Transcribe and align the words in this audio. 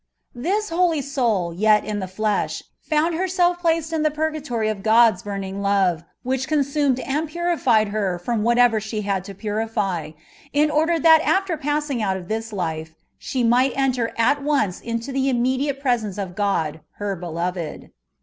This 0.33 0.69
holy 0.69 1.03
soul, 1.03 1.53
yet 1.53 1.85
in 1.85 1.99
the 1.99 2.07
flesb, 2.07 2.63
found 2.81 3.13
herself 3.13 3.59
placed 3.59 3.93
in 3.93 4.01
the 4.01 4.09
purgatory 4.09 4.67
of 4.67 4.81
God's 4.81 5.21
burning 5.21 5.61
love, 5.61 6.03
which 6.23 6.47
con 6.47 6.63
sumed 6.63 6.99
and 7.07 7.29
pnrified 7.29 7.89
her 7.91 8.19
fìx)ni 8.25 8.41
whatever 8.41 8.79
she 8.79 9.01
had 9.01 9.23
to 9.25 9.35
pnrify, 9.35 10.15
in 10.53 10.71
order 10.71 10.97
that 10.97 11.21
after 11.23 11.55
passing 11.55 12.01
out 12.01 12.17
of 12.17 12.29
this 12.29 12.51
life 12.51 12.95
she 13.19 13.43
might 13.43 13.73
enter 13.77 14.11
at 14.17 14.41
once 14.41 14.81
into 14.81 15.11
the 15.11 15.29
immediate 15.29 15.79
pre 15.79 15.99
sence 15.99 16.17
of 16.17 16.33
God 16.35 16.81
her 16.93 17.15
Beloved. 17.15 17.91